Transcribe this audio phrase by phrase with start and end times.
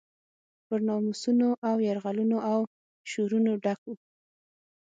[0.65, 2.59] پر ناموسونو له یرغلونو او
[3.11, 3.89] شورونو ډک و.